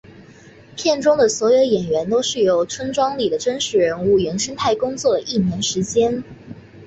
[0.75, 6.23] 片中的所有演员都是由村庄里的真实人物原生态工作了一年时间。